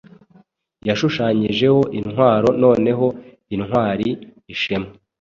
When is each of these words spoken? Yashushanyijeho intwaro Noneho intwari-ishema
Yashushanyijeho 0.87 1.81
intwaro 1.99 2.47
Noneho 2.63 3.05
intwari-ishema 3.55 4.89